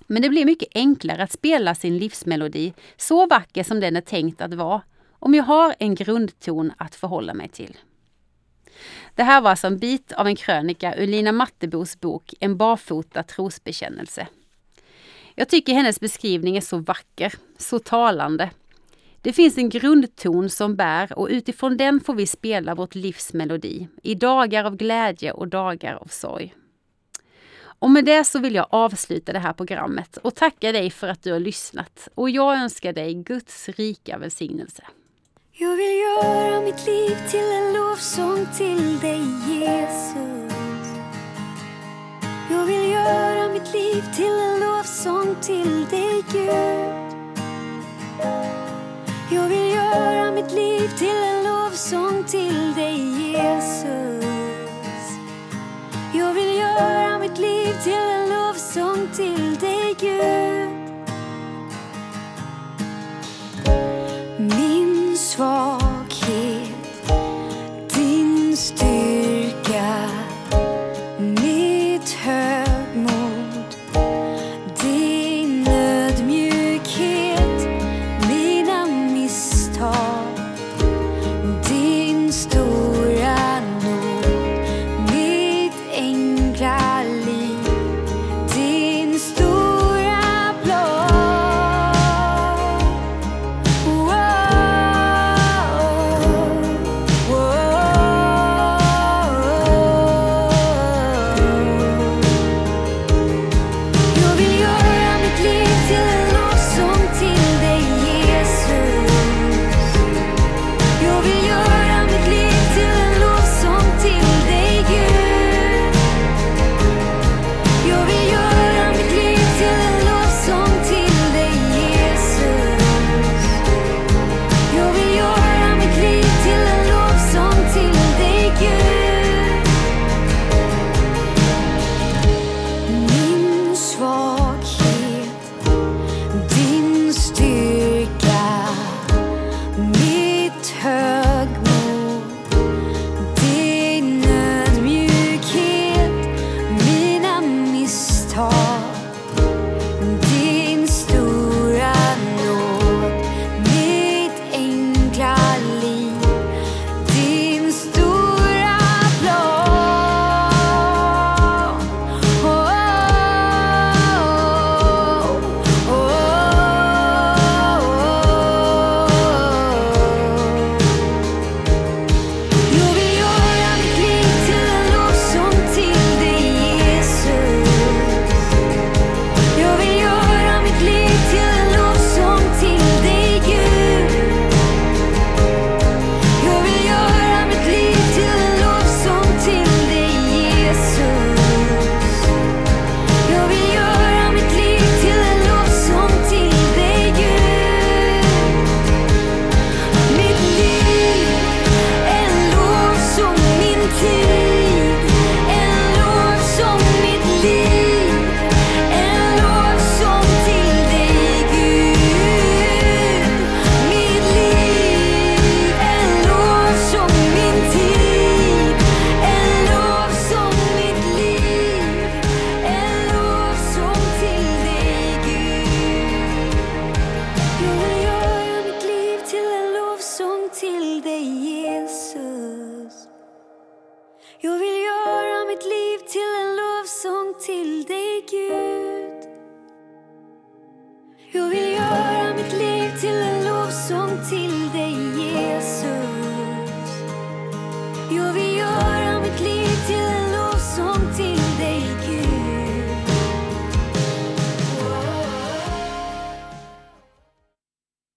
Men 0.06 0.22
det 0.22 0.28
blir 0.28 0.44
mycket 0.44 0.68
enklare 0.74 1.22
att 1.22 1.32
spela 1.32 1.74
sin 1.74 1.98
livsmelodi, 1.98 2.74
så 2.96 3.26
vacker 3.26 3.62
som 3.62 3.80
den 3.80 3.96
är 3.96 4.00
tänkt 4.00 4.40
att 4.40 4.54
vara, 4.54 4.82
om 5.12 5.34
jag 5.34 5.44
har 5.44 5.74
en 5.78 5.94
grundton 5.94 6.72
att 6.76 6.94
förhålla 6.94 7.34
mig 7.34 7.48
till. 7.48 7.76
Det 9.14 9.22
här 9.22 9.40
var 9.40 9.50
alltså 9.50 9.66
en 9.66 9.78
bit 9.78 10.12
av 10.12 10.26
en 10.26 10.36
krönika 10.36 10.94
ur 10.96 11.06
Lina 11.06 11.32
Mattebos 11.32 12.00
bok 12.00 12.34
En 12.40 12.56
barfota 12.56 13.22
trosbekännelse. 13.22 14.26
Jag 15.34 15.48
tycker 15.48 15.74
hennes 15.74 16.00
beskrivning 16.00 16.56
är 16.56 16.60
så 16.60 16.78
vacker, 16.78 17.34
så 17.58 17.78
talande. 17.78 18.50
Det 19.22 19.32
finns 19.32 19.58
en 19.58 19.68
grundton 19.68 20.50
som 20.50 20.76
bär 20.76 21.18
och 21.18 21.28
utifrån 21.30 21.76
den 21.76 22.00
får 22.00 22.14
vi 22.14 22.26
spela 22.26 22.74
vårt 22.74 22.94
livs 22.94 23.32
melodi 23.32 23.88
i 24.02 24.14
dagar 24.14 24.64
av 24.64 24.76
glädje 24.76 25.32
och 25.32 25.48
dagar 25.48 25.94
av 25.94 26.06
sorg. 26.06 26.54
Och 27.80 27.90
med 27.90 28.04
det 28.04 28.24
så 28.24 28.38
vill 28.38 28.54
jag 28.54 28.66
avsluta 28.70 29.32
det 29.32 29.38
här 29.38 29.52
programmet 29.52 30.16
och 30.16 30.34
tacka 30.34 30.72
dig 30.72 30.90
för 30.90 31.08
att 31.08 31.22
du 31.22 31.32
har 31.32 31.40
lyssnat 31.40 32.08
och 32.14 32.30
jag 32.30 32.58
önskar 32.58 32.92
dig 32.92 33.14
Guds 33.14 33.68
rika 33.68 34.18
välsignelse. 34.18 34.82
Jag 35.52 35.76
vill 35.76 35.98
göra 35.98 36.60
mitt 36.60 36.86
liv 36.86 37.16
till 37.30 37.52
en 37.52 37.72
lovsång 37.72 38.46
till 38.56 38.98
dig 38.98 39.20
Jesus 39.48 40.52
Jag 42.50 42.66
vill 42.66 42.90
göra 42.90 43.52
mitt 43.52 43.74
liv 43.74 44.02
till 44.16 44.32
en 44.32 44.60
lovsång 44.60 45.36
till 45.42 45.84
dig 45.90 46.22
Gud 46.32 47.08
jag 49.30 49.48
vill 49.48 49.74
göra 49.74 50.30
mitt 50.30 50.52
liv 50.52 50.88
till 50.98 51.08
en 51.08 51.44
lovsång 51.44 52.24
till 52.24 52.74
dig 52.74 52.98
Jesus. 53.32 54.24
Jag 56.14 56.34
vill 56.34 56.56
göra 56.56 57.18
mitt 57.18 57.38
liv 57.38 57.72
till 57.84 57.92
en 57.92 58.28
lovsång 58.28 59.08
till 59.16 59.47